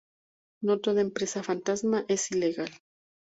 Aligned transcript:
No 0.63 0.79
toda 0.79 1.01
empresa 1.01 1.43
fantasma 1.43 2.05
es 2.07 2.31
ilegal. 2.31 2.71